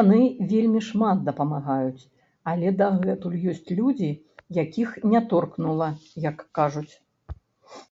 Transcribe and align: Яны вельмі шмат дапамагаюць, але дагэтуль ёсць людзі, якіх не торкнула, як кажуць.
Яны 0.00 0.18
вельмі 0.52 0.82
шмат 0.88 1.24
дапамагаюць, 1.30 2.06
але 2.54 2.66
дагэтуль 2.84 3.36
ёсць 3.56 3.68
людзі, 3.82 4.10
якіх 4.62 4.88
не 5.12 5.20
торкнула, 5.34 5.88
як 6.32 6.50
кажуць. 6.62 6.92